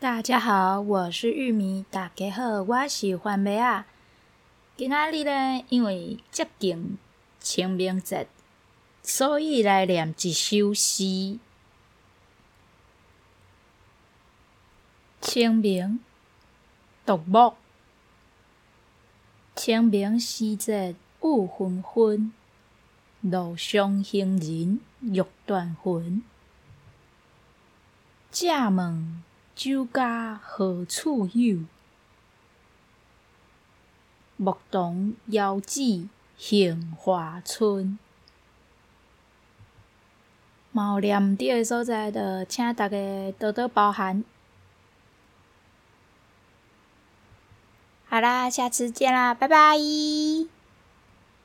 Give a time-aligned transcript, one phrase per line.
[0.00, 1.84] 大家好，我是玉米。
[1.90, 3.84] 大家好，我是番麦啊。
[4.76, 6.96] 今仔日呢，因为接近
[7.40, 8.28] 清明节，
[9.02, 11.40] 所以来念一首诗。
[15.20, 15.98] 清明，
[17.04, 17.54] 杜牧。
[19.56, 22.32] 清明时节雨纷纷，
[23.22, 26.22] 路上行人欲断魂。
[28.30, 29.24] 借问
[29.58, 31.64] 酒家何处有？
[34.36, 37.98] 牧童遥指杏花村。
[40.70, 42.96] 有念对的所在，就请大家
[43.32, 44.22] 多多包涵。
[48.06, 49.76] 好啦，下次见啦，拜拜。